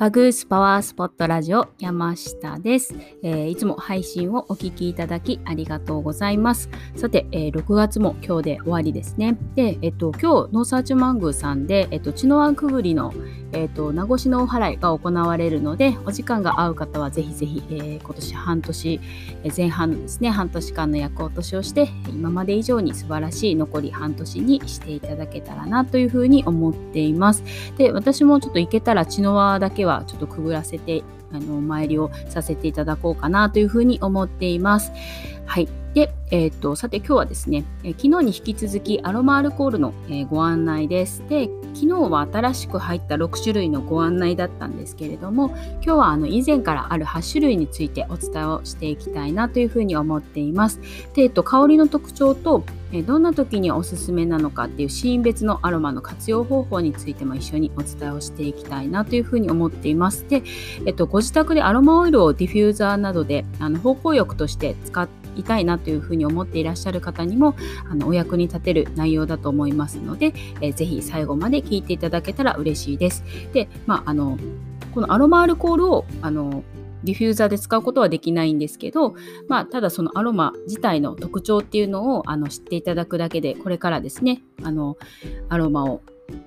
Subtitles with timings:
[0.00, 6.70] バグースパワースポットラジオ山下です、えー、いつも配信をお聞きいただきありがとうございます。
[6.96, 9.36] さて、えー、6月も今日で終わりですね。
[9.56, 13.12] で、えっと、今日、ノーサーチュマングーさんで、えっと、チノワンくぐりの、
[13.52, 19.00] えっと、名越のお祓いが行われるので、お時間が合う方はぜひぜひ、えー、今年半年、
[19.44, 27.42] え前半ですね、半年間の役落としをして、今まで以上に素晴らしい残り半年にしていただけたらなというふうに思っています。
[27.76, 34.92] で、私もちょっと行けたらチノワだけはちょっとくぐらせてあのお参りをさせていただこうかなというふうに思っています。
[35.46, 35.79] はい。
[35.94, 41.24] で、えー、と、さて今日はですね、え昨日に引き続きアロマアルコールの、えー、ご案内です。
[41.28, 45.48] で、昨日は新しく入った6種類のご案内だったんですけれども、
[45.82, 50.80] 今日はあの以前からある8種類についてお伝えをしていきたいなというふうに思っています。
[51.14, 52.62] で、えっと、香りの特徴と、
[53.06, 60.28] どんな時におすすめなのかっていうシーン別のアロマの活用方法についても一緒にお伝えをしていきたいなというふうに思っています。
[60.28, 60.42] で、
[60.86, 67.54] えっと、ご自宅でアロマオイルをディフューザーなどであの芳香浴として使っていたいなというふうに思っていらっしゃる方にも
[67.90, 73.24] あのお役に立てる内容だと思いますので、えー、ぜひ最後まで聞いていただけたら嬉しいです。
[73.52, 74.38] で、まあ、あの
[74.92, 76.64] このアロマアルコールをあの
[77.04, 79.14] ディフューザーで使うことはできないんですけど、
[79.48, 84.96] まあ、ただそのアロマ自体の特徴っていうのをあの知っていただくだけでこれからですねあの
[85.48, 86.02] アロマを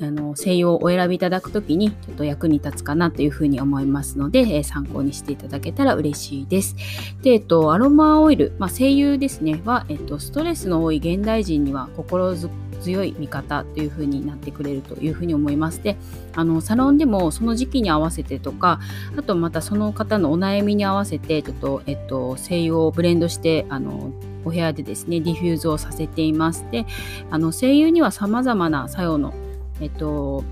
[0.00, 6.76] あの精油をお選びいただくときにちょっと役に立つかなというふうに思いますので、えー、参考にしていただけたら嬉しいです。
[7.22, 12.34] で、えっと、アロマオイル、まあ、精油ですね、は、えっと、ストレスの多い現代人には心
[12.80, 15.82] 強い味方というふうになってくれるというふうに思います。
[15.82, 15.96] で、
[16.34, 18.80] あのサロンでもその時期に合わせてとか、
[19.16, 24.12] あとまたその方のお悩みに合わせて、ちょっと、えっと、精油をブレンドして、あの
[24.44, 26.64] お部屋でですね、 diffuse をさせています。
[26.70, 26.86] で、
[27.30, 29.34] あの精油には様々な作用の
[29.80, 30.42] えっと、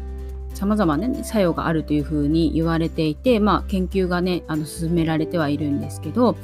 [0.55, 6.37] 様々ね、作用があるというふうに言われていて、まあ、研究がね、あの進められてはいるんですけど、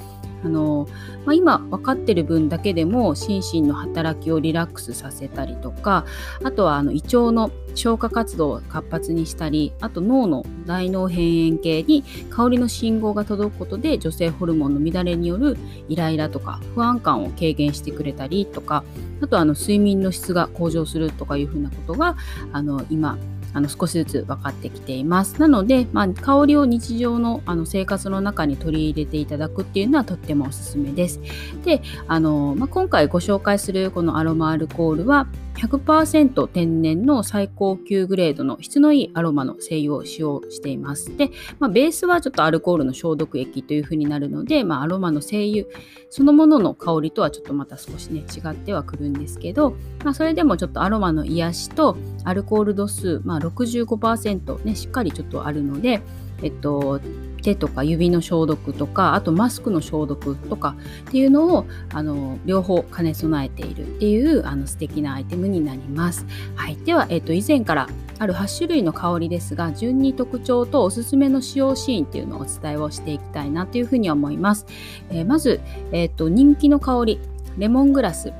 [0.44, 0.88] あの
[1.26, 6.06] まあ、今分かってる分だけでも心身の働きをリラックスさせたりとか
[6.42, 15.56] あとはあの胃腸の消化活動を活発にしたりあと脳の大脳辺縁系に香りの信号が届くことで女性ホルモンの乱れによる
[15.88, 18.82] イライラとか不安感を軽減してくれたりとか
[19.20, 22.16] あとはあの睡眠の質が向上するとかいうふうなことが
[22.52, 23.18] あの今
[23.52, 25.40] あの少しずつ分かってきています。
[25.40, 31.20] なので、まあ、香りを日常のあの生活の中に取り入れていただくっていうのはとってもおすすめです。
[31.64, 35.26] で、あのまあ、今回ご紹介するこのアロマアルコールは
[35.60, 41.14] 100%天然の最高級グレードの質のいいアロマの精油を使用しています。
[41.16, 45.66] で、まあ、ベースはちょっとアルコールの消毒液というふうになるので、まあ、アロマの精油
[46.08, 56.02] そのものの香りとはちょっとまた少しね違ってはくるんですけど、まあ、それでもちょっとアロマの癒しとアルコール度数、まあ、65%ねしっかりちょっとあるので、
[56.42, 57.00] えっと、
[57.40, 60.76] 手とか指の消毒とかあとマスクの消毒とか
[61.08, 66.26] っていうのをあの両方兼ね備えているっていうあの素敵なアイテムになります。
[66.54, 67.88] はい、では、えっと、以前から
[68.18, 74.66] ある8種類の香りですが順に特徴とおすすめの使用シーンっていうのをお伝えをしていきたいなというふうに思います。
[75.10, 75.60] えー、まず、
[75.92, 77.20] えっと、人気の香り
[77.58, 78.32] レモングラス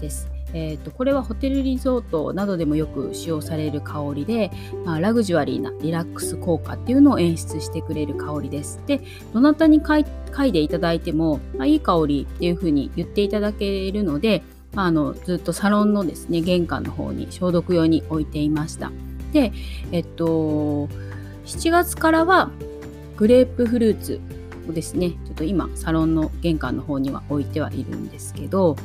[0.00, 0.29] です。
[0.52, 4.50] えーと、これはホテルリゾートなどでもよく使用される香りで、
[4.84, 8.80] まあ、ラグジュアリーなリラックス効果っていうのを演出してくれる香りです。
[8.86, 9.00] で、
[9.32, 10.04] どなたに嗅
[10.46, 14.42] いでいただいても、まあ、いい香りっていうふうに言っていただけるので、
[14.74, 18.90] まあ、あのずっとサロンのですね、玄関の方に消毒用に置いていました。
[19.32, 19.52] で、
[19.92, 20.88] えっと、
[21.46, 22.50] 7月からは
[23.16, 24.20] グレープフルーツ
[24.68, 28.76] をですね、ちょっと今サロンの玄関の方には置いてはいるんですけど、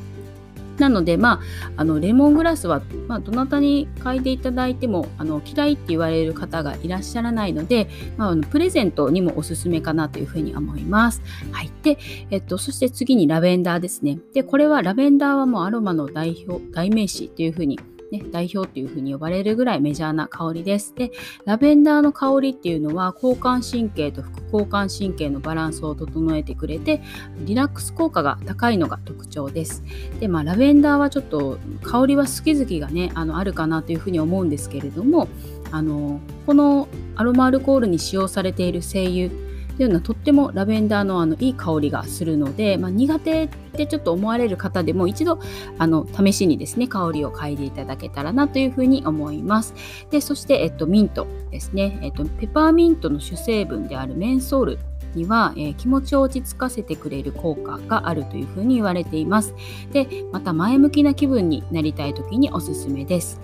[0.77, 1.41] なので、まあ、
[1.77, 11.21] あのレモングラスは、まあ、どなたに嗅いでいただいてもあの嫌いって言われる方がいらっしゃらないので、まあ、あのプレゼントにもおすすめかなというふうに思います。
[11.51, 11.71] はい。
[11.83, 11.97] で、
[12.29, 14.19] えっと、そして次にラベンダーですね。
[14.33, 17.79] で、これはラベンダーはもうアロマの代表、代名詞というふうに
[18.11, 20.93] ね、代表っていう風に呼ばれるぐらいメジャーな香りです。
[20.95, 21.11] で、
[21.45, 27.01] ラベンダーの香りっていうのは交感神経と副交感神経のバランスを整えてくれて、
[27.45, 29.83] リラックス効果が高いのが特徴です。
[30.19, 35.27] で、まあ、ラベンダーはちょっと香りは好き好きがね、あのあるかなというふうに思うんですけれども、
[35.71, 39.44] あのこのアロマアルコールに使用されている精油
[39.75, 45.39] っていうのはとってもラベンダーのあのいい香りがするので、まあ、苦手ってちょっと思われる方でも一度
[45.77, 49.73] あの試しにですね香りを嗅いでいただけたらなというふうに思います。
[50.11, 54.79] でそして、えっと、ミントですね、えっと、ペパーミントの主成分であるメンソール
[55.13, 59.53] には、えー、気持ちを落ち着かせてくれる効果があるというふうに言われています。
[59.91, 63.41] でまた前向きな気分になりたい時におすすめです。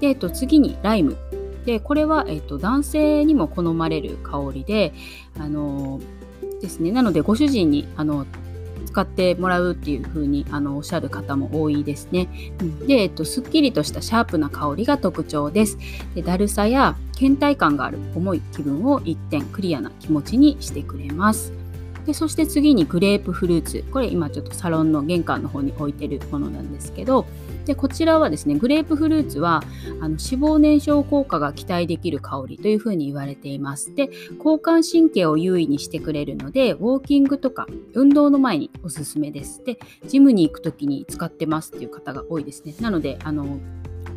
[0.00, 1.43] で、えっと、次にライム。
[1.64, 4.92] でこれは、えっと、男性にも好まれる香りで
[5.38, 6.00] あの
[6.60, 8.26] ですねなのでご主人にあの
[8.94, 12.28] 使ってもらうっていう風にあのおっしゃる方も多いですね。
[12.86, 15.78] で、えっと、すっきりとしたシャープな香りが特徴です。
[16.14, 21.52] でだるさや倦怠感がある重い気分を一点クリアな気持ちにしてくれます。
[22.06, 27.26] でそして次にグレープフルーツこれ今ちょっとサロンの玄関の方に置いてるものなんですけど
[27.64, 29.62] でこちらはですねグレープフルーツは
[30.00, 33.94] あの脂肪燃焼効果が期待できる香りというふうに言われています。
[33.94, 39.64] で交感神経を優位にしてくれるのでウォーキングとか運動の前におすすめです。
[39.64, 42.74] でジムに行く時に使ってますっていう方が多いですね。
[42.80, 43.58] なのであの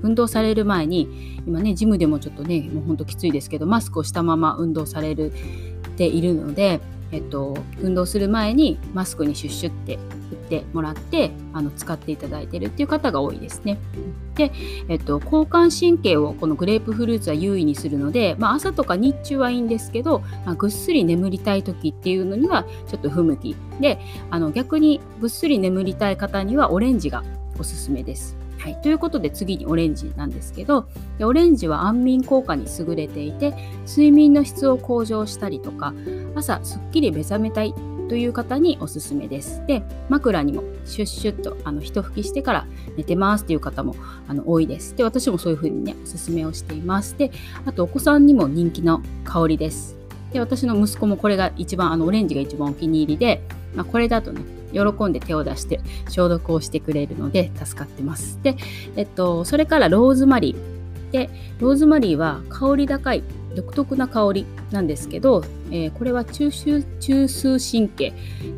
[0.04, 5.34] 運動される前に今ねジムでもちょっとねもうほんときついですけどマスクをしたまま運動される
[5.96, 6.80] ているので
[7.12, 9.98] えっと、運動する前にマスクにシュッシュって
[10.48, 13.78] ってもらってあの使っていただいているっていう方が多いですね。
[14.36, 14.52] で、
[14.88, 24.00] えっと、交感神経をこのグレープフルーツは優位にするので、まあ、朝とか日中はいいんですけど、まあ、ぐっすり眠りたい時っていうのにはちょっと不向きで
[24.30, 27.24] あの逆にぐっすり眠りたい方にはオレンジが
[27.60, 28.38] おすすめです。
[28.60, 30.88] はい、ということで次にオレンジなんですけど
[31.20, 33.54] でオレンジは安眠効果に優れていて
[33.88, 35.94] 睡眠の質を向上したりとか
[36.36, 37.74] 朝すっきり目覚めたい
[38.07, 39.65] という方におすすめです。
[39.68, 43.95] で枕にもシュッシュッとあの一吹きしてから寝てますっていう方も
[44.27, 44.95] あの多いです。
[44.95, 47.18] で私もそういう風にねおすすめをしています。
[47.18, 47.31] で
[47.65, 49.95] あとお子さんにも人気の香りです。
[50.31, 53.42] で私の息子もこれが一番あのオレンジが一番お気に入りで、
[53.75, 54.42] まあ、これだとね
[54.74, 55.80] 喜んで手を出して
[56.10, 58.39] 消毒をしてくれるので助かってます。
[58.44, 58.56] で、
[58.95, 60.76] えっと、それからローズマリー。
[61.12, 63.24] で、ローズマリーは香り高い
[63.56, 68.13] 独特な香りなんですけど、えー、これは中枢中枢神経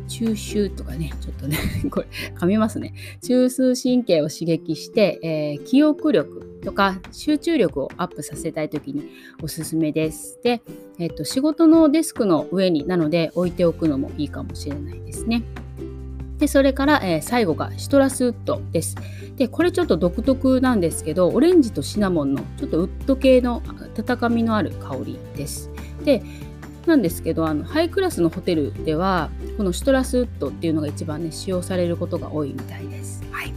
[0.08, 1.56] 中枢とかねちょっとね
[1.90, 2.92] これ噛みますね。
[3.22, 9.04] 中枢神経を刺激して、えー、記憶力とか集中力をアップさせたい時に
[9.42, 10.38] おすすめです。
[10.42, 10.60] で、
[10.98, 15.42] えーと仕事のデスクの上になので置いておくのもいいかもしれないですね。
[16.40, 18.96] で、それから、えー、最後がシトラスウッドです。
[19.36, 23.62] で、これちょっと独特なんですけど、オレンジとシナモンのちょっとウッド系の
[23.94, 25.70] 温みのある香りです。
[26.04, 26.22] で、
[26.86, 29.28] なんですけど、あのハイクラスのホテルでは、
[29.58, 33.22] このシトラスウッドっていうのが一番ね、使用されることが多いみたいです。
[33.30, 33.52] はい。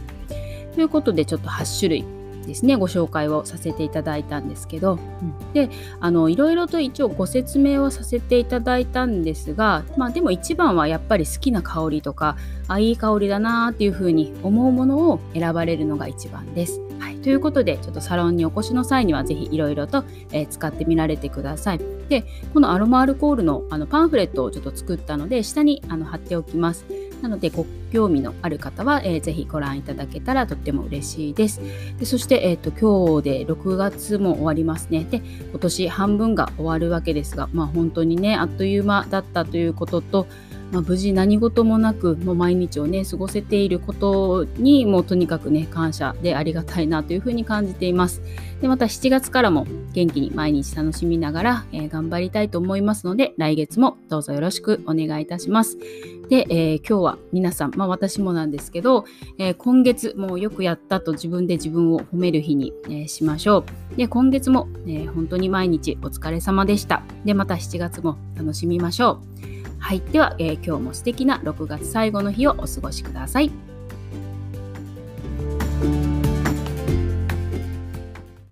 [0.74, 2.04] ということで、ちょっと8種類
[2.46, 5.70] ですねご紹介をさせていただいたんですけど、うん、で
[6.00, 12.36] あのいろいろと一応ご説明をさせていただいたんですが、まあ、でも一番はやっぱり好きな香りとか
[12.68, 16.80] あいい香りだなっていうふうに思うものを選ばれるのが一番です。
[16.98, 21.80] はい、ということでちょっとサロンにお越しの際には是非いろいろと、えー、使ってみられてください。
[22.08, 26.86] でこのアロマアルコールのあのパンフレットをちょっと作ったので下にあの貼っておきます。
[27.24, 31.62] なのでご興味のある方は、えー、ぜひご覧いただけたらとっても嬉しいです。
[31.98, 35.06] でそして、えーと、今日で6月も終わりますね。
[35.10, 40.26] で今年半分が終わるわけですが、まあ、本当にねあっという間だったということと
[40.74, 48.20] まあ、無事何事もなくもう毎日をね過ごせていることにもうとにかくね感謝でありがたいなというふうに感じています
[48.60, 55.78] でまた7月からも元気に毎日楽しみながら、えー、頑張りたいと思いますので来月もどうぞよろしくお願いいたします
[56.28, 59.04] で、えー、今日は皆さん、まあ、私もなんですけど、
[59.38, 63.58] えー、今月もよくやったと自分で自分を褒める日に、えー、しましょ
[63.92, 63.96] う。
[63.96, 67.02] で、今月も、え本当に毎日お疲れ様でした。
[67.24, 69.20] で、また7月も楽しみましょ
[69.60, 69.63] う。
[69.84, 70.00] はい。
[70.00, 73.50] では、えー、今日も素敵な6月最後の日をお過ごしください。